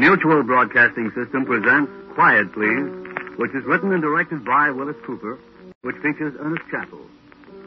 [0.00, 2.88] Mutual Broadcasting System presents Quiet Please,
[3.36, 5.38] which is written and directed by Willis Cooper,
[5.82, 7.04] which features Ernest Chappell.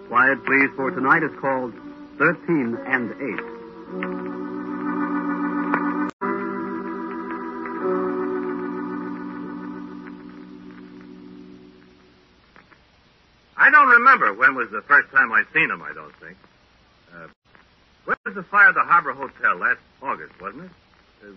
[0.08, 1.75] Quiet Please for tonight is called
[2.18, 3.18] 13 and 8.
[13.56, 16.38] I don't remember when was the first time I seen him, I don't think.
[17.13, 17.28] Uh,
[18.08, 19.56] was the fire at the Harbor Hotel?
[19.56, 20.72] Last August, wasn't it?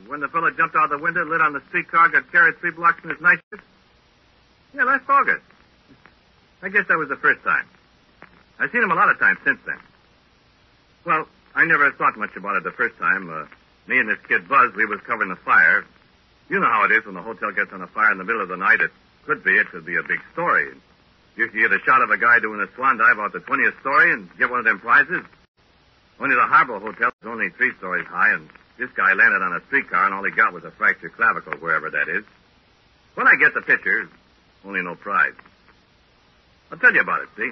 [0.06, 3.02] When the fellow jumped out the window, lit on the streetcar, got carried three blocks
[3.04, 3.60] in his nightshirt?
[4.74, 5.44] Yeah, last August.
[6.62, 7.66] I guess that was the first time.
[8.58, 9.78] I've seen him a lot of times since then.
[11.04, 13.30] Well, I never thought much about it the first time.
[13.30, 13.47] Uh,
[13.86, 15.84] me and this kid Buzz, we was covering the fire.
[16.48, 18.42] You know how it is when the hotel gets on a fire in the middle
[18.42, 18.80] of the night.
[18.80, 18.91] It
[19.24, 20.74] could be, it could be a big story.
[21.36, 23.78] You can get a shot of a guy doing a swan dive out the 20th
[23.80, 25.22] story and get one of them prizes.
[26.18, 28.48] Only the Harbor Hotel is only three stories high, and
[28.78, 31.91] this guy landed on a streetcar, and all he got was a fractured clavicle, wherever
[31.91, 32.25] that is.
[33.14, 34.09] When I get the picture,
[34.64, 35.32] only no prize.
[36.70, 37.50] I'll tell you about it, see?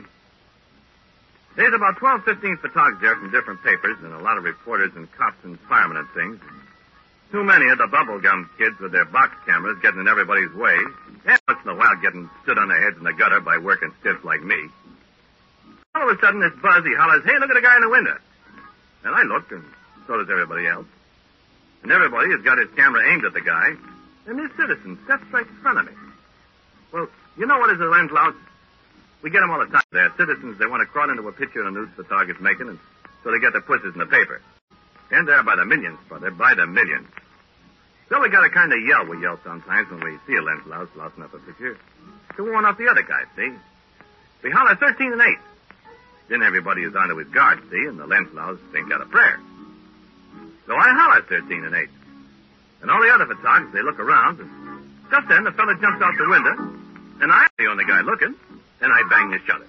[1.56, 5.10] There's about 12, 15 photographers there from different papers, and a lot of reporters and
[5.12, 6.40] cops and firemen and things.
[7.30, 10.76] Too many of the bubblegum kids with their box cameras getting in everybody's way,
[11.26, 13.92] and once in a while getting stood on their heads in the gutter by working
[14.00, 14.68] stiffs like me.
[15.94, 17.88] All of a sudden, this Buzz, he hollers, hey, look at the guy in the
[17.88, 18.18] window.
[19.04, 19.64] And I looked, and
[20.06, 20.86] so does everybody else.
[21.84, 23.76] And everybody has got his camera aimed at the guy,
[24.26, 25.92] and this citizen steps right in front of me.
[26.92, 28.34] Well, you know what is a lens louse?
[29.20, 29.84] We get them all the time.
[29.92, 32.78] They're citizens, they want to crawl into a picture in a news photographer's making, and
[33.22, 34.40] so they get their pussies in the paper.
[35.10, 37.06] And they're by the millions, brother, by the millions.
[38.08, 40.64] So we got a kind of yell we yell sometimes when we see a lens
[40.66, 41.76] louse lousing up a picture.
[42.36, 43.52] To warn off the other guys, see?
[44.42, 45.38] We holler 13 and 8.
[46.30, 49.38] Then everybody is onto his guard, see, and the lens louse think out a prayer.
[50.66, 51.88] So I holler 13 and 8.
[52.82, 54.50] And all the other photographers, they look around, and
[55.10, 56.56] just then the fella jumps out the window,
[57.20, 58.34] and I'm the only guy looking,
[58.80, 59.66] and I bang the shutter.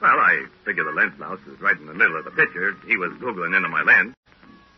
[0.00, 2.76] Well, I figure the lens louse is right in the middle of the picture.
[2.86, 4.14] He was googling into my lens.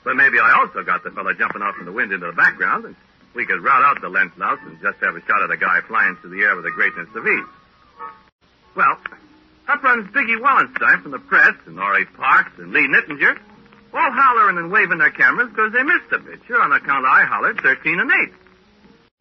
[0.04, 2.84] But maybe I also got the fella jumping out from the window into the background,
[2.84, 2.94] and
[3.34, 5.80] we could rout out the lens louse and just have a shot of the guy
[5.88, 7.46] flying through the air with the greatness of ease.
[8.76, 8.98] Well,
[9.66, 12.06] up runs Biggie Wallenstein from the press, and R.A.
[12.06, 13.36] Parks, and Lee Nittinger,
[13.92, 17.60] all hollering and waving their cameras because they missed the picture on account I hollered
[17.60, 18.32] 13 and 8.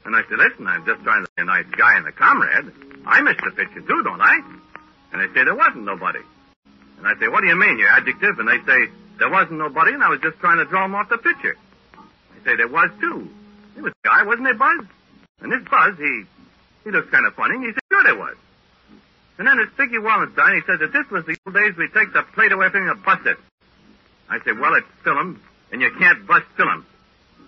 [0.06, 2.72] And I said, listen, I'm just trying to be a nice guy and a comrade.
[3.06, 4.38] I missed the picture too, don't I?
[5.12, 6.20] And they say, there wasn't nobody.
[6.98, 8.38] And I say, what do you mean, your adjective?
[8.40, 11.10] And they say, there wasn't nobody, and I was just trying to draw him off
[11.10, 11.56] the picture.
[11.96, 13.30] I say, there was too.
[13.76, 14.86] He was a guy, wasn't it, Buzz?
[15.42, 16.24] And this Buzz, he,
[16.84, 18.36] he looks kind of funny, and he said, sure there was.
[19.38, 22.14] And then this Sticky Wallenstein, he said that this was the old days we take
[22.14, 23.38] the plate away from and bust it.
[24.30, 25.42] I say, well, it's film,
[25.72, 26.86] and you can't bust film.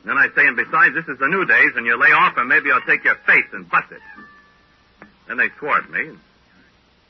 [0.06, 2.48] then I say, and besides, this is the new days, and you lay off, and
[2.48, 4.02] maybe I'll take your face and bust it.
[5.28, 6.08] Then they swore at me,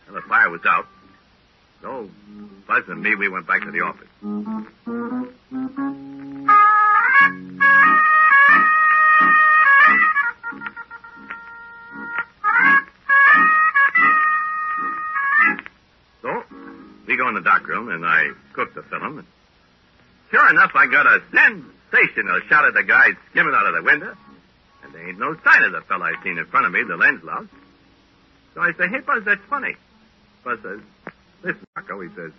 [0.07, 0.87] and the fire was out.
[1.81, 2.09] So,
[2.67, 4.07] Buzz and me, we went back to the office.
[16.21, 16.43] So,
[17.05, 19.19] we go in the dock room, and I cook the film.
[19.19, 19.27] And
[20.31, 24.15] sure enough, I got a sensational shot of the guy skimming out of the window.
[24.83, 26.95] And there ain't no sign of the fellow I seen in front of me, the
[26.95, 27.47] lens louse.
[28.53, 29.75] So I say, hey, Buzz, that's funny.
[30.44, 30.79] Buzz says,
[31.44, 32.31] listen, Rocco, he says,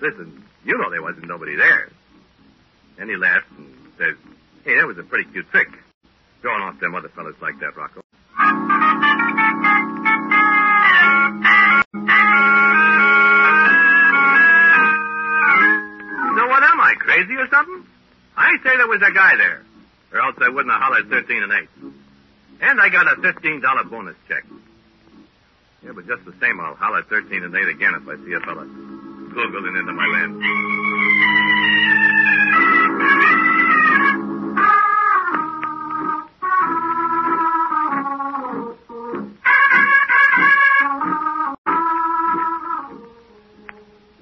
[0.00, 1.88] listen, you know there wasn't nobody there.
[2.96, 4.16] Then he laughs and says,
[4.64, 5.68] hey, that was a pretty cute trick.
[6.42, 8.02] Drawing off them other fellas like that, Rocco.
[17.50, 17.86] Something?
[18.36, 19.62] I say there was a guy there,
[20.12, 21.68] or else I wouldn't have hollered 13 and 8.
[22.60, 24.44] And I got a $15 bonus check.
[25.82, 28.40] Yeah, but just the same, I'll holler 13 and 8 again if I see a
[28.40, 30.42] fella googling into my land.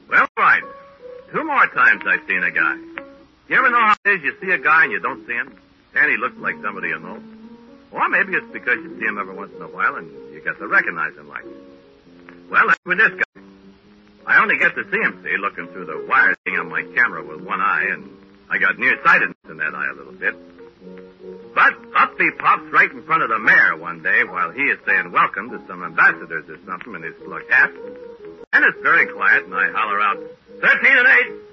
[0.09, 0.63] Well, fine.
[1.33, 2.96] Two more times I've seen a guy.
[3.49, 5.57] You ever know how it is you see a guy and you don't see him?
[5.95, 7.23] And he looks like somebody you know.
[7.93, 10.59] Or maybe it's because you see him every once in a while and you get
[10.59, 11.45] to recognize him like.
[12.51, 13.43] Well, that's with this guy.
[14.27, 17.25] I only get to see him, see, looking through the wire thing on my camera
[17.25, 18.11] with one eye, and
[18.51, 20.35] I got nearsightedness in that eye a little bit.
[21.55, 24.79] But up he pops right in front of the mayor one day while he is
[24.85, 27.71] saying welcome to some ambassadors or something in his slug hat.
[28.53, 30.19] And it's very quiet, and I holler out,
[30.61, 31.09] 13 and
[31.39, 31.46] 8.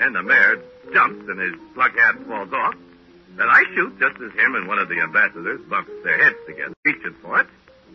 [0.00, 0.62] And the mayor
[0.92, 2.74] jumps, and his slug hat falls off.
[3.36, 6.74] Then I shoot just as him and one of the ambassadors bumps their heads together,
[6.84, 7.46] reaching for it.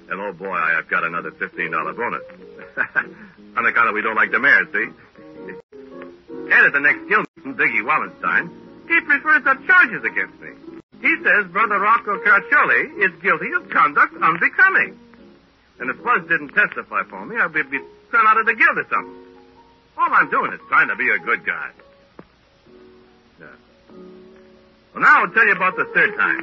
[0.10, 2.24] And oh boy, I've got another $15 bonus.
[3.58, 4.88] On account of we don't like the mayor, see?
[6.48, 8.50] and at the next guild meeting, Biggie Wallenstein,
[8.88, 10.50] he prefers up charges against me.
[11.02, 14.98] He says Brother Rocco Carcioli is guilty of conduct unbecoming.
[15.80, 17.62] And if Buzz didn't testify for me, I'd be
[18.10, 19.24] thrown out of the guild or something.
[19.98, 21.70] All I'm doing is trying to be a good guy.
[24.98, 26.42] Well, now I'll tell you about the third time.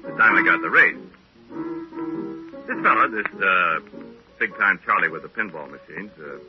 [0.00, 0.96] The time I got the raise.
[2.64, 3.80] This fella, this uh,
[4.38, 6.40] big-time Charlie with the pinball machines, uh,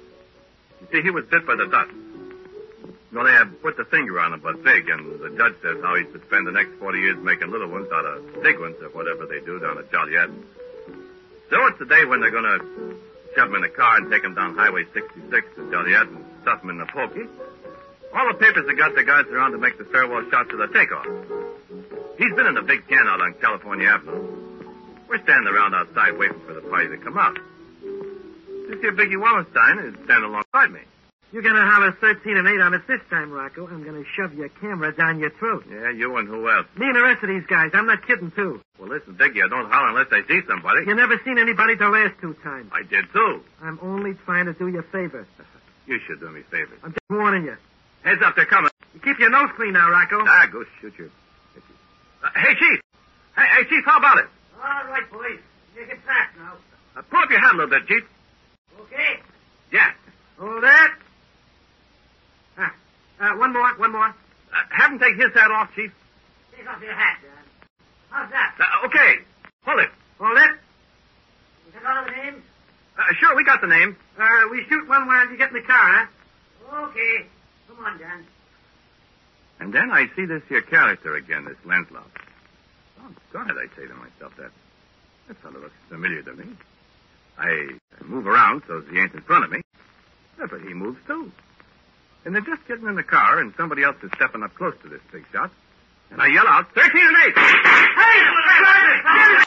[0.79, 1.91] you see, he was bit by the dust.
[3.11, 5.97] Well, they have put the finger on him, but big, and the judge says how
[5.97, 8.87] he should spend the next 40 years making little ones out of big ones or
[8.95, 10.29] whatever they do down at Joliet.
[11.49, 12.95] So it's the day when they're going to
[13.35, 16.63] shove him in a car and take him down Highway 66 to Joliet and stuff
[16.63, 17.27] him in the pokey.
[18.15, 20.67] All the papers have got the guys around to make the farewell shots of the
[20.67, 21.05] takeoff.
[22.17, 24.23] He's been in a big can out on California Avenue.
[25.09, 27.37] We're standing around outside waiting for the party to come out.
[28.69, 30.79] This here Biggie Wallenstein is standing alongside me.
[31.33, 33.67] You're gonna have holler 13 and 8 on it this time, Rocco.
[33.67, 35.65] I'm gonna shove your camera down your throat.
[35.69, 36.67] Yeah, you and who else?
[36.77, 37.71] Me and the rest of these guys.
[37.73, 38.61] I'm not kidding, too.
[38.79, 40.85] Well, listen, Biggie, I don't holler unless I see somebody.
[40.87, 42.71] You never seen anybody the last two times.
[42.71, 43.41] I did too.
[43.61, 45.27] I'm only trying to do you a favor.
[45.87, 46.79] You should do me favors.
[46.83, 47.55] I'm just warning you.
[48.05, 48.69] Heads up, they're coming.
[49.03, 50.21] Keep your nose clean now, Rocco.
[50.21, 51.11] Ah, go shoot you.
[52.23, 52.79] Uh, hey, Chief.
[53.35, 54.25] Hey, hey, Chief, how about it?
[54.55, 55.41] All right, police.
[55.75, 56.53] You get back now.
[56.95, 58.03] Uh, pull up your hat a little bit, Chief.
[58.81, 59.19] Okay.
[59.71, 59.91] Yeah.
[60.39, 60.93] Hold that.
[62.59, 62.73] Ah,
[63.21, 64.05] uh, one more, one more.
[64.05, 65.91] Uh, have him take his hat off, Chief.
[66.55, 67.31] Take off your hat, Dan.
[68.11, 68.55] How's that?
[68.59, 69.17] Uh, okay.
[69.65, 69.89] Hold it.
[70.19, 70.51] Hold it.
[71.73, 72.43] You got all the names?
[72.97, 73.97] Uh, sure, we got the name.
[74.17, 76.07] Uh, we shoot one while you get in the car,
[76.69, 76.85] huh?
[76.89, 77.25] Okay.
[77.75, 78.25] Come on, Dan.
[79.59, 82.03] And then I see this here character again, this lens louse.
[83.01, 84.51] Oh, God, I say to myself, that,
[85.27, 86.45] that fellow looks familiar to me.
[87.37, 87.69] I
[88.03, 89.61] move around so he ain't in front of me.
[90.39, 91.31] Yeah, but he moves too.
[92.25, 94.89] And they're just getting in the car, and somebody else is stepping up close to
[94.89, 95.51] this big shot.
[96.11, 97.37] And I yell out, 13 and 8!
[97.37, 99.44] Hey!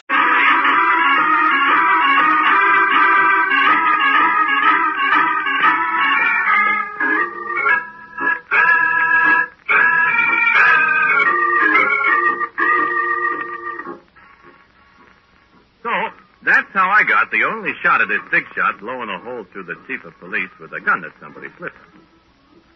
[17.31, 20.49] The only shot at this big shot blowing a hole through the chief of police
[20.59, 21.77] with a gun that somebody slipped.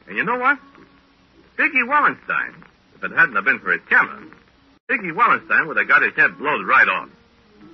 [0.08, 0.60] And you know what?
[1.58, 2.64] Biggie Wallenstein,
[2.96, 4.24] if it hadn't have been for his camera,
[4.90, 7.10] Biggie Wallenstein would have got his head blown right off.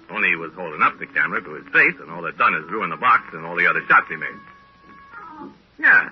[0.09, 2.69] Only he was holding up the camera to his face, and all it done is
[2.69, 4.39] ruin the box and all the other shots he made.
[5.77, 6.09] Yeah,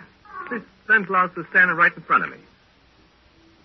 [0.50, 2.38] this Stanislaus was standing right in front of me.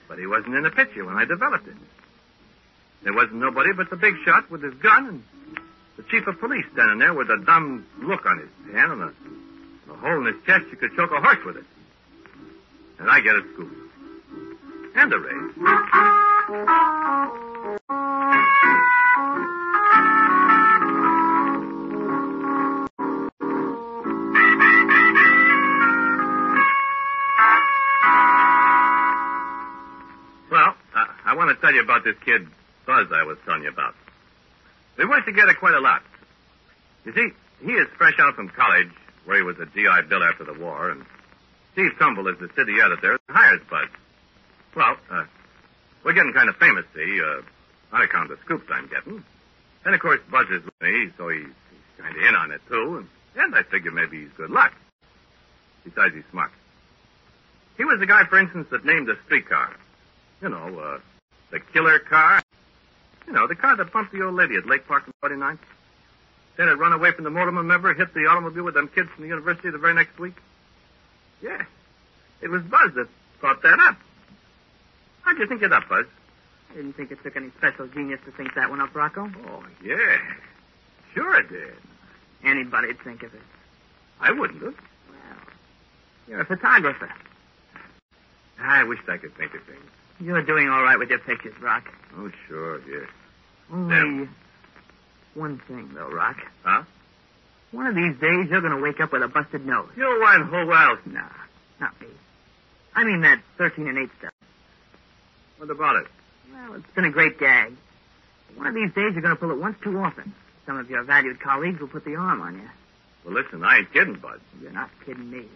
[0.09, 1.77] But he wasn't in the picture when I developed it.
[3.03, 5.23] There wasn't nobody but the big shot with his gun and
[6.03, 9.93] the chief of police standing there with a dumb look on his hand and a,
[9.93, 11.65] a hole in his chest you could choke a horse with it.
[12.99, 13.73] And I get a scoop.
[14.95, 15.57] And a raise.
[30.51, 32.47] Well, I, I want to tell you about this kid,
[32.87, 33.95] Buzz, I was telling you about.
[35.03, 36.01] We worked together quite a lot.
[37.05, 37.31] You see,
[37.67, 38.93] he is fresh out from college,
[39.25, 41.05] where he was a GI Bill after the war, and
[41.73, 43.89] Steve Trumbull is the city editor and hires Buzz.
[44.77, 45.25] Well, uh,
[46.05, 47.43] we're getting kind of famous, see, uh,
[47.93, 49.25] on account of the scoops I'm getting.
[49.85, 52.61] And of course, Buzz is with me, so he's, he's kind of in on it
[52.69, 53.09] too, and,
[53.43, 54.73] and I figure maybe he's good luck.
[55.83, 56.53] Besides, he's smart.
[57.77, 59.75] He was the guy, for instance, that named the streetcar.
[60.41, 61.01] You know, uh,
[61.51, 62.41] the killer car.
[63.27, 65.59] You know, the car that bumped the old lady at Lake Park on 49th.
[66.57, 67.95] Then it run away from the motorman, remember?
[67.95, 70.35] Hit the automobile with them kids from the university the very next week?
[71.41, 71.63] Yeah.
[72.41, 73.09] It was Buzz that
[73.41, 73.97] thought that up.
[75.23, 76.07] How'd you think it up, Buzz?
[76.71, 79.31] I didn't think it took any special genius to think that one up, Rocco.
[79.49, 80.19] Oh, yeah.
[81.15, 81.75] Sure it did.
[82.45, 83.41] Anybody'd think of it.
[84.21, 84.75] I wouldn't have.
[84.75, 85.39] Well,
[86.29, 87.11] you're a photographer.
[88.61, 89.91] I wished I could think of things.
[90.21, 91.85] You're doing all right with your pictures, Rock.
[92.17, 93.09] Oh, sure, yes.
[93.73, 94.35] Only Them.
[95.35, 96.37] one thing, though, Rock.
[96.63, 96.83] Huh?
[97.73, 99.89] One of these days, you're going to wake up with a busted nose.
[99.97, 101.01] You went who else?
[101.07, 101.23] Nah,
[101.81, 102.09] not me.
[102.95, 104.33] I mean that 13 and 8 stuff.
[105.57, 106.07] What about it?
[106.53, 107.73] Well, it's been a great gag.
[108.57, 110.35] One of these days, you're going to pull it once too often.
[110.67, 112.69] Some of your valued colleagues will put the arm on you.
[113.25, 114.41] Well, listen, I ain't kidding, Bud.
[114.61, 115.47] You're not kidding me.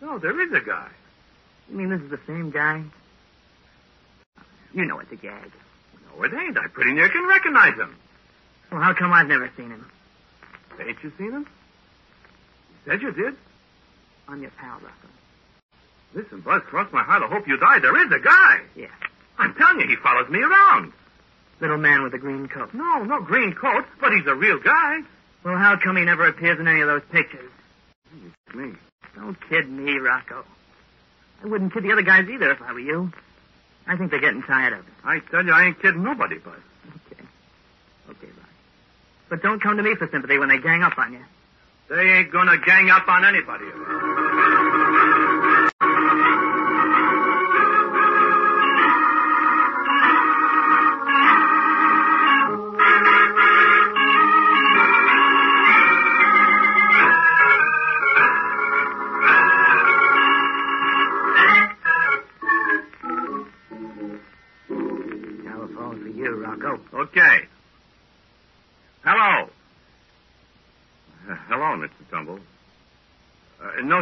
[0.00, 0.88] No, there is a guy.
[1.68, 2.82] You mean this is the same guy?
[4.76, 5.50] You know it's a gag.
[6.04, 6.58] No, it ain't.
[6.58, 7.96] I pretty near can recognize him.
[8.70, 9.86] Well, how come I've never seen him?
[10.78, 11.46] Ain't you seen him?
[12.84, 13.34] You said you did.
[14.28, 15.08] I'm your pal, Rocco.
[16.12, 17.22] Listen, Buzz, cross my heart.
[17.22, 17.78] I hope you die.
[17.78, 18.60] There is a guy.
[18.76, 18.88] Yeah.
[19.38, 20.92] I'm telling you, he follows me around.
[21.58, 22.74] Little man with a green coat.
[22.74, 25.00] No, no green coat, but he's a real guy.
[25.42, 27.50] Well, how come he never appears in any of those pictures?
[28.12, 28.72] It's Me.
[29.14, 30.44] Don't kid me, Rocco.
[31.42, 33.10] I wouldn't kid the other guys either if I were you.
[33.86, 34.94] I think they're getting tired of it.
[35.04, 36.54] I tell you, I ain't kidding nobody, Buzz.
[37.12, 37.22] Okay.
[38.10, 38.48] Okay, Rock.
[39.28, 41.24] But don't come to me for sympathy when they gang up on you.
[41.88, 43.66] They ain't gonna gang up on anybody.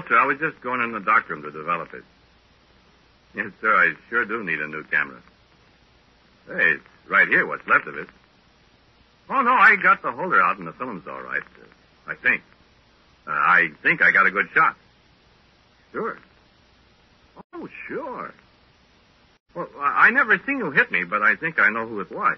[0.09, 2.05] Sir, I was just going in the dark room to develop it.
[3.35, 5.21] Yes, sir, I sure do need a new camera.
[6.47, 8.09] Hey, it's right here, what's left of it.
[9.29, 11.43] Oh, no, I got the holder out and the film's all right.
[11.43, 12.43] Uh, I think.
[13.27, 14.77] Uh, I think I got a good shot.
[15.93, 16.19] Sure.
[17.55, 18.35] Oh, sure.
[19.55, 22.37] Well, I never seen you hit me, but I think I know who it was.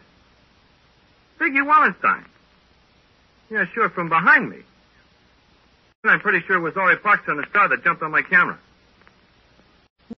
[1.40, 2.24] Biggie Wallenstein.
[3.50, 4.58] Yeah, sure, from behind me.
[6.06, 8.22] And I'm pretty sure it was Ori Parks on the star that jumped on my
[8.22, 8.56] camera.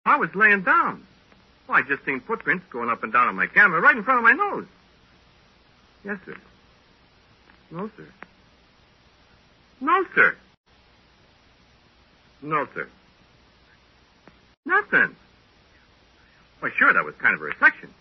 [0.05, 1.01] I was laying down.
[1.65, 4.17] Well, I just seen footprints going up and down on my camera right in front
[4.17, 4.65] of my nose.
[6.03, 6.35] Yes, sir.
[7.71, 8.05] No, sir.
[9.79, 10.35] No, sir.
[12.41, 12.89] No, sir.
[14.65, 15.15] Nothing.
[16.59, 17.93] Why, sure, that was kind of a reflection.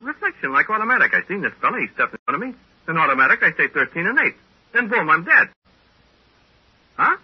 [0.00, 1.14] Reflection, like automatic.
[1.14, 2.56] I seen this fella, he stepped in front of me.
[2.86, 4.34] Then automatic, I say 13 and 8.
[4.72, 5.50] Then boom, I'm dead.
[6.96, 7.16] Huh?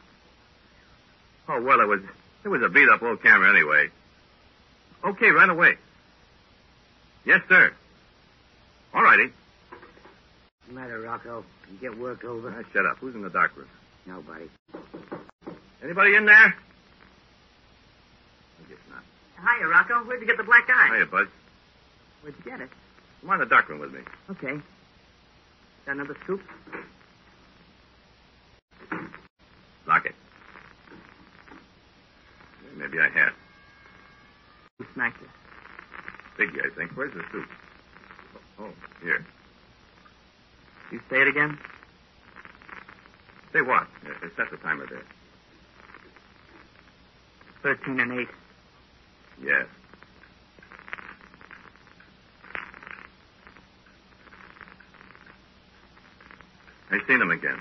[1.48, 2.00] Oh, well, it was,
[2.44, 3.88] it was a beat up old camera anyway.
[5.04, 5.76] Okay, right away.
[7.24, 7.72] Yes, sir.
[8.94, 9.24] All righty.
[9.24, 11.44] What's the matter, Rocco?
[11.70, 12.64] You get work over?
[12.72, 12.98] Shut up.
[12.98, 13.68] Who's in the dark room?
[14.06, 14.48] Nobody.
[15.82, 16.34] Anybody in there?
[16.36, 16.54] I
[18.68, 19.02] guess not.
[19.56, 20.04] Hiya, Rocco.
[20.04, 20.90] Where'd you get the black eye?
[20.94, 21.28] Hiya, Bud.
[22.22, 22.70] Where'd you get it?
[23.20, 24.00] Come on in the dark room with me.
[24.30, 24.58] Okay.
[25.86, 26.42] Got another scoop?
[29.90, 30.14] Locket?
[32.76, 33.32] Maybe I had.
[34.96, 35.26] Thank you.
[36.38, 36.92] Biggie, I think.
[36.92, 37.48] Where's the soup?
[38.60, 38.68] Oh,
[39.02, 39.26] here.
[40.92, 41.58] You say it again?
[43.52, 43.88] Say what?
[44.06, 45.02] Uh, set the timer there.
[47.64, 48.28] Thirteen and eight.
[49.42, 49.66] Yes.
[56.92, 57.58] I seen him again.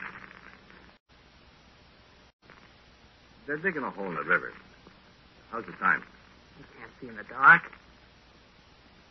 [3.50, 4.54] They're digging a hole in the river.
[5.50, 6.04] How's the time?
[6.60, 7.64] You can't see in the dark.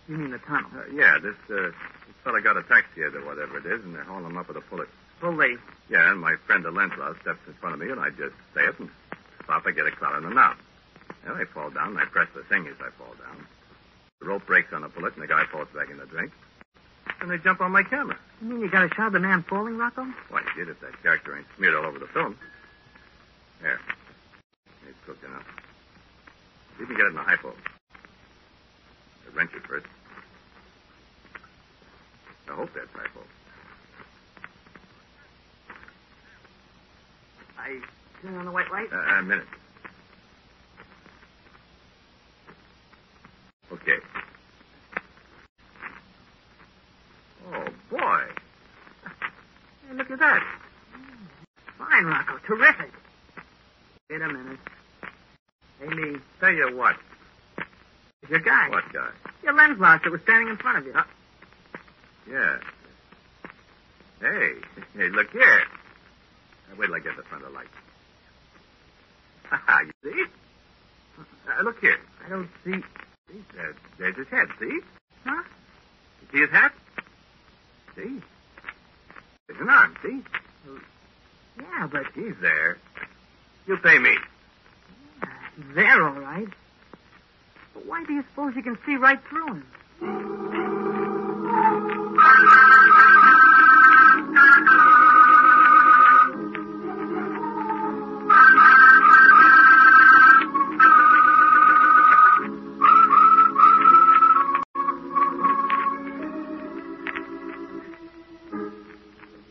[0.07, 0.71] You mean the tunnel?
[0.78, 1.75] Uh, yeah, this, uh, this
[2.23, 4.61] fella got a taxi or whatever it is, and they're hauling him up with a
[4.61, 4.87] pulley.
[5.18, 5.57] Pulley.
[5.90, 6.71] Yeah, and my friend the
[7.21, 8.88] steps in front of me, and I just say it and
[9.42, 10.57] stop and get a clout on the knob.
[11.26, 13.45] And I fall down, and I press the thing as I fall down.
[14.21, 16.30] The rope breaks on the bullet, and the guy falls back in the drink.
[17.21, 18.16] And they jump on my camera.
[18.40, 20.07] You mean you got a shot of the man falling, Rocco?
[20.28, 22.38] Why, you did if that character ain't smeared all over the film.
[23.61, 23.80] There.
[25.09, 25.47] Cooked enough.
[26.79, 27.55] You can get it in the hypo.
[29.25, 29.87] The wrench it first.
[32.47, 33.21] I hope that's hypo.
[37.59, 37.81] I
[38.21, 38.88] turn on the white light.
[38.93, 39.47] Uh, a minute.
[43.73, 43.97] Okay.
[47.50, 48.21] Oh, boy.
[49.88, 50.43] Hey, look at that.
[51.79, 52.38] Fine, Rocco.
[52.47, 52.93] Terrific.
[54.11, 54.59] Wait a minute.
[55.80, 56.18] Hey, me.
[56.40, 56.97] Tell you what.
[58.28, 58.68] Your guy.
[58.68, 59.11] What guy?
[59.42, 60.94] Your lens lock that was standing in front of you.
[62.30, 62.58] Yeah.
[64.20, 64.54] Hey,
[64.97, 65.62] hey, look here.
[66.76, 67.68] Wait till I get the front of the light.
[69.50, 70.25] Ha you see?
[71.49, 71.99] Uh, look here.
[72.25, 72.75] I don't see.
[73.30, 74.80] See, there, there's his head, see?
[75.25, 75.42] Huh?
[76.23, 76.73] You see his hat?
[77.97, 78.20] See?
[79.47, 80.23] There's an arm, see?
[81.58, 82.78] Yeah, but He's there.
[83.66, 84.14] You pay me.
[85.59, 86.49] He's there, all right.
[87.75, 89.65] But why do you suppose you can see right through them?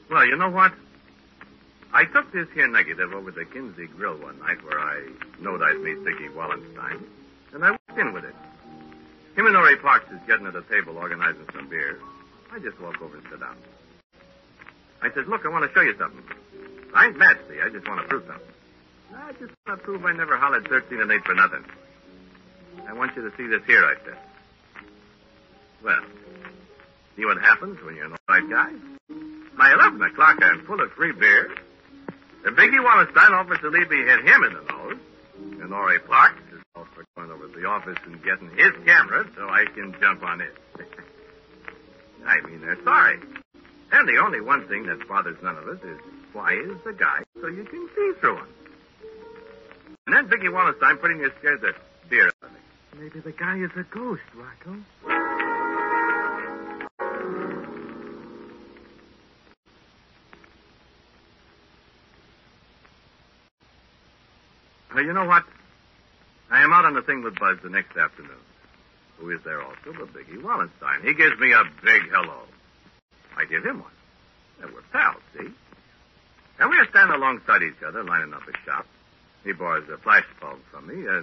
[0.09, 0.71] Well, you know what?
[1.93, 5.07] I took this here negative over to Kinsey Grill one night where I
[5.39, 7.03] knowed I'd meet Dickie Wallenstein,
[7.53, 8.35] and I walked in with it.
[9.35, 11.99] Him and Parks is getting at a table organizing some beer.
[12.51, 13.55] I just walk over and sit down.
[15.01, 16.23] I says, look, I want to show you something.
[16.95, 17.61] I ain't mad, see.
[17.61, 18.47] I just want to prove something.
[19.15, 21.63] I just want to prove I never hollered 13 and 8 for nothing.
[22.87, 24.17] I want you to see this here, I said.
[25.83, 26.01] Well,
[27.15, 28.71] see what happens when you're the right guy?
[29.57, 31.51] By 11 o'clock, I'm full of free beer.
[32.45, 33.31] And Biggie Wallenstein
[33.71, 34.97] leave me hit him in the nose.
[35.61, 39.27] And Ori Parks is all for going over to the office and getting his camera
[39.35, 40.55] so I can jump on it.
[42.25, 43.19] I mean, they're sorry.
[43.91, 45.99] And the only one thing that bothers none of us is
[46.33, 48.47] why is the guy so you can see through him.
[50.05, 51.73] And then Biggie Wallenstein pretty near scares the
[52.09, 52.59] beer out of me.
[52.99, 55.16] Maybe the guy is a ghost, Rocco.
[64.97, 65.43] Well, you know what?
[66.49, 68.41] I am out on the thing with Buzz the next afternoon.
[69.19, 71.03] Who is there also but Biggie Wallenstein.
[71.03, 72.39] He gives me a big hello.
[73.37, 73.91] I give him one.
[74.73, 75.53] We're pals, see?
[76.57, 78.87] And we are standing alongside each other, lining up a shop.
[79.43, 81.21] He borrows a flash bulb from me, uh,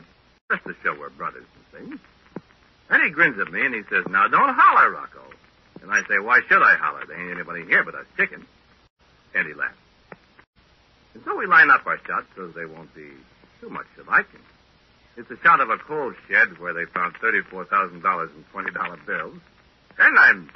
[0.52, 1.42] just to show we're brothers
[1.74, 2.00] and things.
[2.90, 5.24] And he grins at me and he says, Now don't holler, Rocco.
[5.82, 7.06] And I say, Why should I holler?
[7.08, 8.46] There ain't anybody here but us chickens.
[9.34, 9.74] And he laughs.
[11.14, 13.10] And so we line up our shots so they won't be
[13.64, 14.40] too much to liking.
[15.16, 19.38] It's a shot of a coal shed where they found $34,000 in $20 bills.
[19.98, 20.50] And I'm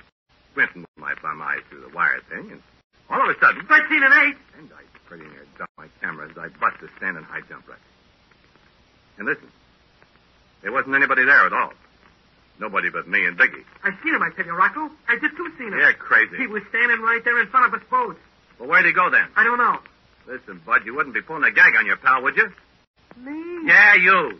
[0.52, 2.62] squinting with my bum eyes through the wire thing, and
[3.08, 4.36] all of a sudden, 13 and 8.
[4.58, 7.78] and I pretty near drop my camera as I bust a standing high jump right.
[9.16, 9.48] And listen,
[10.62, 11.72] there wasn't anybody there at all.
[12.60, 13.64] Nobody but me and Biggie.
[13.84, 14.90] I seen him, I tell you, Rocco.
[15.08, 15.78] I just too seen him.
[15.78, 16.36] You're crazy.
[16.36, 18.16] He was standing right there in front of us both.
[18.58, 19.28] Well, where'd he go then?
[19.36, 19.78] I don't know.
[20.26, 22.52] Listen, Bud, you wouldn't be pulling a gag on your pal, would you?
[23.24, 23.66] Me?
[23.66, 24.38] Yeah, you.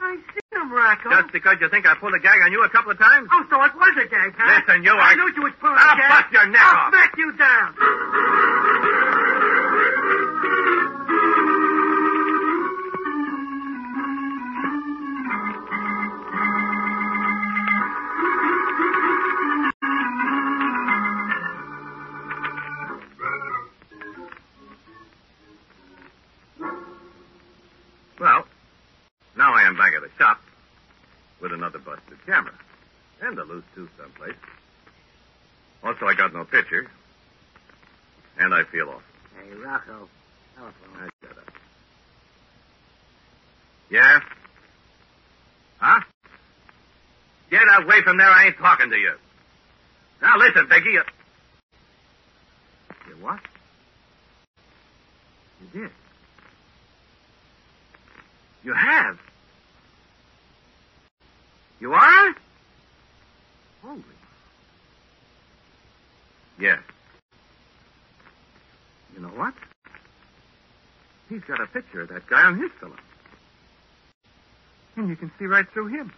[0.00, 1.10] I seen him, Rocco.
[1.10, 3.28] Just because you think I pulled a gag on you a couple of times?
[3.32, 4.60] Oh, so it was a gag, huh?
[4.66, 6.10] Listen, you, I I- knew you was pulling I'll a gag.
[6.10, 6.90] bust your neck I'll off.
[6.92, 8.79] smack you down.
[34.10, 34.36] Someplace.
[35.82, 36.86] Also, I got no picture,
[38.38, 39.02] and I feel off.
[39.36, 40.08] Hey, Rocco.
[40.56, 40.96] Telephone.
[40.98, 41.50] I shut up.
[43.90, 44.20] Yeah?
[45.78, 46.00] Huh?
[47.50, 48.30] Get away from there.
[48.30, 49.14] I ain't talking to you.
[50.20, 50.90] Now listen, Becky.
[50.90, 51.02] You,
[53.08, 53.40] you what?
[55.60, 55.90] You did.
[58.62, 59.18] You have.
[61.80, 62.34] You are?
[63.82, 64.02] Holy.
[66.58, 66.80] Yes.
[69.14, 69.54] You know what?
[71.28, 72.96] He's got a picture of that guy on his film.
[74.96, 76.12] And you can see right through him.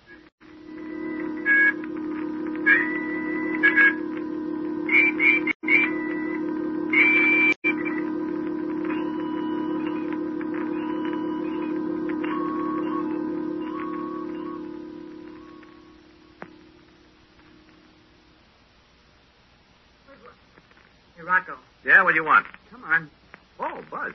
[22.13, 22.47] What you want?
[22.71, 23.11] come on.
[23.59, 24.13] Oh, Buzz.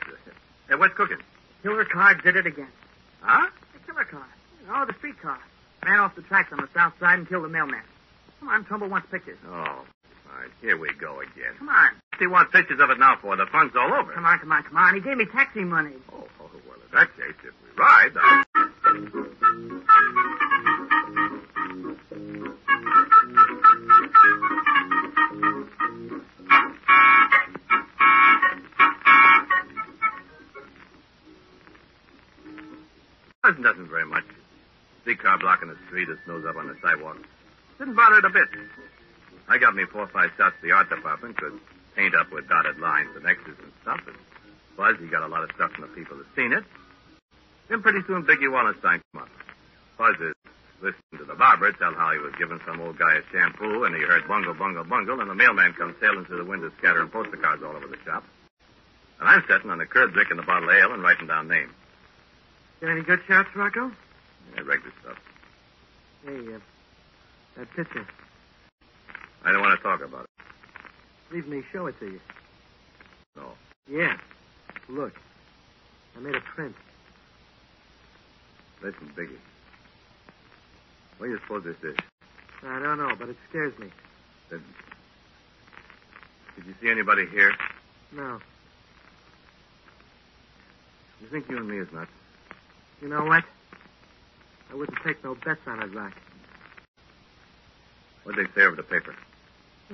[0.70, 1.18] Hey, what's cooking?
[1.64, 2.68] Killer car did it again.
[3.22, 3.50] Huh?
[3.74, 4.28] The killer car.
[4.70, 5.40] Oh, the street car.
[5.84, 7.82] Ran off the tracks on the south side and killed the mailman.
[8.40, 9.40] Come on, Trumbull wants pictures.
[9.48, 9.86] Oh, all
[10.38, 10.52] right.
[10.62, 11.56] Here we go again.
[11.58, 11.90] Come on.
[12.12, 13.36] What do you want pictures of it now for?
[13.36, 14.14] The fun's all over.
[14.14, 14.94] Come on, come on, come on.
[14.94, 15.94] He gave me taxi money.
[16.14, 18.44] Oh, oh, well, in that case, if we ride, I...
[33.68, 34.24] Doesn't, very much.
[35.02, 37.18] Street car blocking the street, his nose up on the sidewalk.
[37.78, 38.48] Didn't bother it a bit.
[39.50, 41.60] I got me four or five shots the art department, could
[41.94, 44.00] paint up with dotted lines and X's and stuff.
[44.08, 44.16] And
[44.78, 46.64] Buzz, he got a lot of stuff from the people that seen it.
[47.68, 49.30] Then pretty soon Biggie Wallenstein come up.
[49.98, 50.34] Buzz is
[50.80, 53.96] listening to the barber tell how he was giving some old guy a shampoo, and
[53.96, 57.36] he heard bungle, bungle, bungle, and the mailman comes sailing through the window scattering poster
[57.36, 58.24] cards all over the shop.
[59.20, 61.74] And I'm sitting on the curb drinking a bottle of ale and writing down names.
[62.82, 63.92] Got any good shots, Rocco?
[64.56, 65.18] Yeah, regular stuff.
[66.26, 66.60] Hey, uh,
[67.58, 68.06] that picture.
[69.44, 71.34] I don't want to talk about it.
[71.34, 72.20] Leave me show it to you.
[73.36, 73.52] No.
[73.90, 74.18] Yeah.
[74.90, 75.14] Look.
[76.16, 76.76] I made a print.
[78.84, 79.38] Listen, Biggie.
[81.18, 81.98] What do you suppose this is?
[82.64, 83.88] I don't know, but it scares me.
[84.50, 84.62] Did,
[86.56, 87.54] did you see anybody here?
[88.12, 88.40] No.
[91.22, 92.12] You think you and me is nuts?
[93.02, 93.44] You know what?
[94.72, 96.14] I wouldn't take no bets on it, Rock.
[98.24, 99.16] What'd they say over the paper?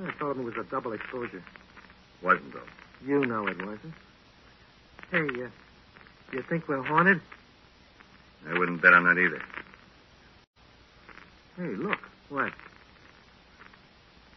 [0.02, 1.44] I told him it was a double exposure.
[2.22, 2.60] Wasn't, though.
[3.06, 3.94] You know it wasn't.
[5.12, 5.50] Hey, uh,
[6.32, 7.22] you think we're haunted?
[8.50, 9.42] I wouldn't bet on that either.
[11.58, 12.00] Hey, look.
[12.30, 12.52] What?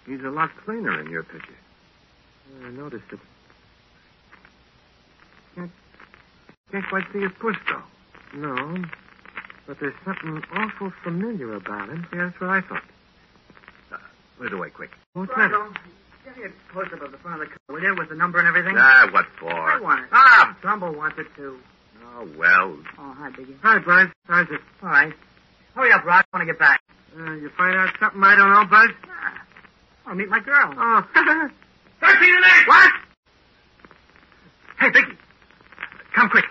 [0.07, 1.55] He's a lot cleaner in your picture.
[2.65, 3.19] I noticed it.
[5.55, 5.71] Can't,
[6.71, 7.83] can't quite see his push, though.
[8.37, 8.77] No,
[9.67, 12.07] but there's something awful familiar about him.
[12.13, 12.83] Yeah, that's what I thought.
[13.91, 13.97] Uh,
[14.37, 14.91] put it away, quick.
[15.15, 15.73] What's Rocco,
[16.25, 18.39] give me a close-up of the front of the car, will you, with the number
[18.39, 18.75] and everything?
[18.77, 19.51] Ah, what for?
[19.51, 20.09] I want it.
[20.13, 20.55] Ah!
[20.61, 21.59] Trumbull wants it, too.
[22.05, 22.77] Oh, well.
[22.99, 23.57] Oh, hi, Biggie.
[23.63, 24.09] Hi, Buzz.
[24.27, 24.61] How's it?
[24.83, 25.15] All right.
[25.75, 26.25] Hurry up, Rod.
[26.33, 26.81] I want to get back.
[27.19, 28.91] Uh, you find out something I don't know, Buzz?
[29.09, 29.43] Ah,
[30.07, 30.75] I'll meet my girl.
[30.77, 31.07] Oh.
[32.01, 32.69] Thirteen and eight!
[32.69, 32.93] what?
[34.79, 35.17] Hey, Biggie.
[36.15, 36.45] Come quick.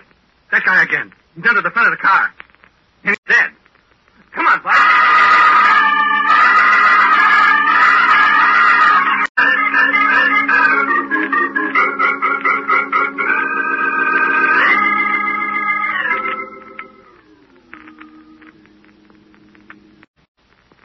[0.50, 1.12] That guy again.
[1.36, 2.32] He's under the front of the car.
[3.04, 3.50] And he's dead.
[4.32, 4.72] Come on, Bud.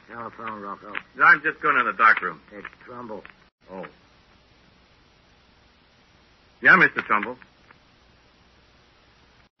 [0.08, 0.92] Telephone, Rocco.
[1.24, 2.40] I'm just going in the dark room.
[2.52, 3.24] It's Trumbull.
[3.72, 3.86] Oh.
[6.60, 7.02] Yeah, Mr.
[7.06, 7.38] Trumbull.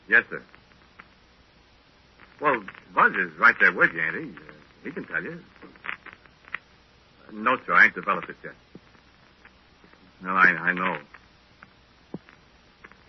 [0.06, 0.42] Yes, sir.
[2.42, 2.60] Well,
[2.92, 4.30] Buzz is right there with you, ain't he?
[4.32, 4.52] Uh,
[4.82, 5.38] he can tell you.
[7.32, 8.54] No, sir, I ain't developed it yet.
[10.22, 10.98] No, I, I know.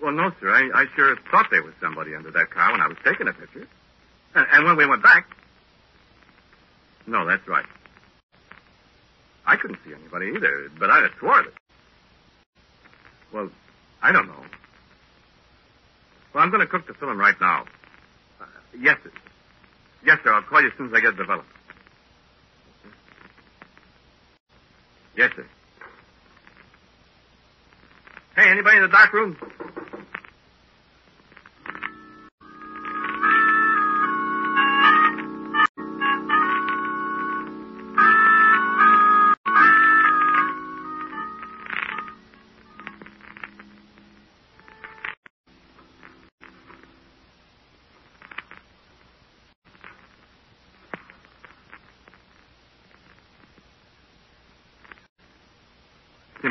[0.02, 2.88] Well, no, sir, I, I sure thought there was somebody under that car when I
[2.88, 3.68] was taking a picture.
[4.36, 5.28] And, and when we went back.
[7.08, 7.66] No, that's right.
[9.48, 11.54] I couldn't see anybody either, but I'd have swore it.
[13.34, 13.50] Well,
[14.02, 14.46] I don't know.
[16.34, 17.66] Well, I'm going to cook the film right now.
[18.80, 19.12] Yes, sir.
[20.06, 20.34] Yes, sir.
[20.34, 21.48] I'll call you as soon as I get developed.
[25.18, 25.46] Yes, sir.
[28.36, 29.38] Hey, anybody in the dark room?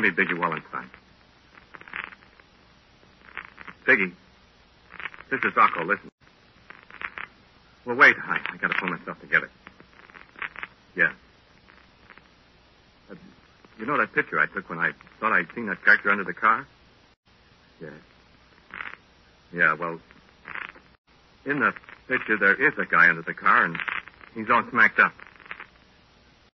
[0.03, 0.89] Me Biggie Wallenstein.
[3.87, 4.11] Biggie,
[5.31, 5.83] This is Rocco.
[5.85, 6.09] Listen.
[7.85, 8.15] Well, wait.
[8.21, 9.49] I, I got to pull myself together.
[10.95, 11.11] Yeah.
[13.09, 13.15] Uh,
[13.79, 16.33] you know that picture I took when I thought I'd seen that character under the
[16.33, 16.67] car?
[17.81, 17.89] Yeah.
[19.53, 19.99] Yeah, well,
[21.45, 21.73] in the
[22.07, 23.77] picture there is a guy under the car, and
[24.35, 25.13] he's all smacked up.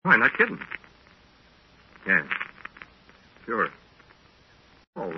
[0.05, 0.60] Oh, I'm not kidding.
[2.07, 2.23] Yeah.
[3.47, 3.69] Sure.
[4.97, 5.13] Oh,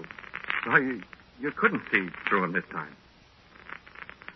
[0.68, 1.02] no, you,
[1.42, 2.96] you couldn't see through him this time.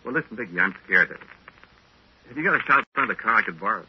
[0.04, 1.16] Well, listen, Biggie, I'm scared.
[2.28, 3.84] Have you got a shot in front of the car I could borrow?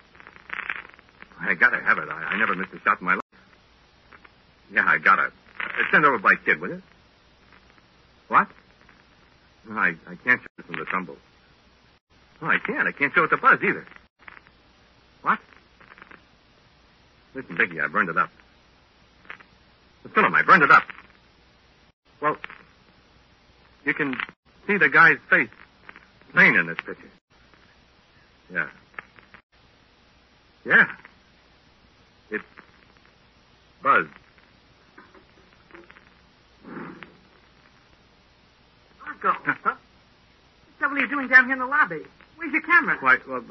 [1.42, 2.08] I gotta have it.
[2.08, 3.24] I, I never missed a shot in my life.
[4.72, 5.32] Yeah, I got it.
[5.60, 6.82] Uh, send over by Kid, will you?
[8.28, 8.48] What?
[9.72, 11.18] I, I can't show it from the Trumbull.
[12.42, 12.88] No, I can't.
[12.88, 13.86] I can't show it to Buzz either.
[15.24, 15.40] What?
[17.34, 18.30] Listen, Biggie, I burned it up.
[20.06, 20.84] The film, I burned it up.
[22.22, 22.38] Well,
[23.86, 24.16] you can
[24.68, 25.50] see the guy's face
[26.32, 27.10] plain in this picture.
[28.54, 28.68] Yeah.
[30.64, 30.86] Yeah.
[32.30, 32.44] It's
[33.82, 34.06] Buzz.
[39.04, 39.30] Rocco.
[39.44, 39.78] what the
[40.80, 42.04] devil are you doing down here in the lobby?
[42.36, 42.98] Where's your camera?
[43.00, 43.44] Why, well,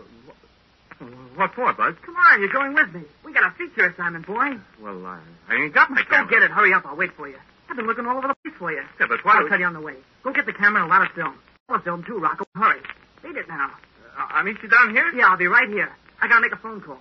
[1.34, 1.94] what for, Buzz?
[2.04, 3.02] Come on, you're going with me.
[3.24, 4.58] We got a feature assignment, boy.
[4.80, 6.26] Well, I, I ain't got my camera.
[6.26, 6.50] Go get it.
[6.50, 6.86] Hurry up.
[6.86, 7.36] I'll wait for you.
[7.68, 8.82] I've been looking all over the place for you.
[9.00, 9.96] Yeah, but why I'll tell you on the way.
[10.22, 11.34] Go get the camera and a lot of film.
[11.68, 12.44] All of film, too, Rocco.
[12.54, 12.80] Hurry.
[13.22, 13.70] Beat it now.
[14.18, 15.10] Uh, I meet you down here?
[15.14, 15.90] Yeah, I'll be right here.
[16.20, 16.98] I gotta make a phone call.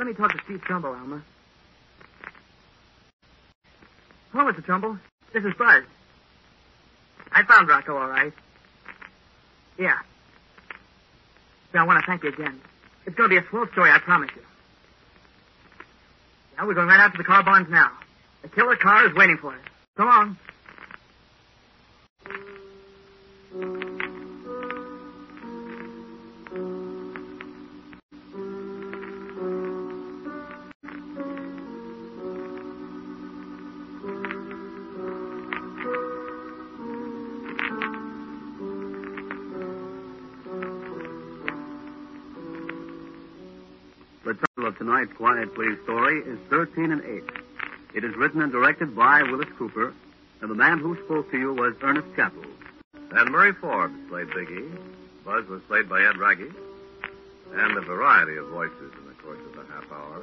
[0.00, 1.22] Let me talk to Steve Trumbull, Alma.
[4.32, 4.64] Hello, Mr.
[4.64, 4.96] Trumbull.
[5.34, 5.84] This is Buzz.
[7.32, 8.32] I found Rocco all right.
[9.78, 9.98] Yeah.
[11.74, 12.62] Yeah, I want to thank you again.
[13.04, 14.40] It's going to be a slow story, I promise you.
[16.54, 17.92] Yeah, we're going right out to the car barns now.
[18.40, 19.60] The killer car is waiting for us.
[19.98, 20.38] So long.
[44.80, 47.22] Tonight's Quiet Please story is 13 and 8.
[47.96, 49.92] It is written and directed by Willis Cooper,
[50.40, 52.46] and the man who spoke to you was Ernest Chappell.
[53.10, 54.64] And Murray Forbes played Big E.
[55.22, 56.48] Buzz was played by Ed Raggy.
[57.52, 60.22] And a variety of voices in the course of the half hour.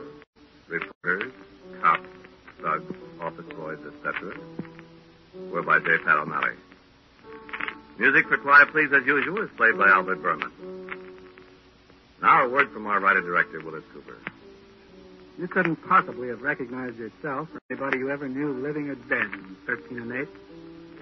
[0.68, 1.34] Reporters,
[1.80, 2.08] cops,
[2.60, 4.34] thugs, office boys, etc.
[5.52, 6.00] were by J.
[6.04, 6.56] Pat O'Malley.
[8.00, 10.50] Music for Quiet Please, as usual, is played by Albert Buhrman.
[12.24, 14.18] Now a word from our writer-director, Willis Cooper.
[15.38, 19.56] You couldn't possibly have recognized yourself or anybody you ever knew living or dead in
[19.68, 20.28] 13 and 8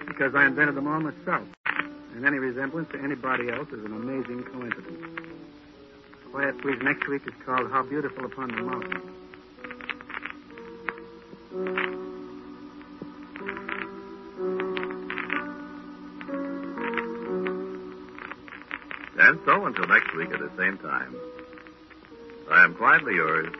[0.06, 1.46] because I invented them all myself.
[2.14, 5.20] And any resemblance to anybody else is an amazing coincidence.
[6.30, 9.00] Quiet Please next week is called How Beautiful Upon the Mountain.
[19.18, 21.16] And so, until next week at the same time,
[22.50, 23.52] I am quietly yours,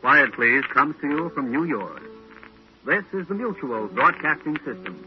[0.00, 2.02] Quiet Please comes to you from New York.
[2.84, 5.06] This is the Mutual Broadcasting System.